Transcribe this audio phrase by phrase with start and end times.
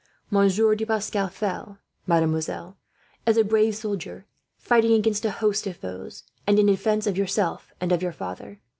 [0.31, 2.75] "Monsieur de Pascal fell, mademoiselle,
[3.27, 4.25] as a brave soldier,
[4.57, 8.59] fighting against a host of foes, and in defence of yourself and your father.